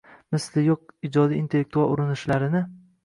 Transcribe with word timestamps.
–misli 0.35 0.63
yo‘q 0.67 0.95
ijodiy-intellektual 1.09 1.93
urinishlarini 1.97 2.65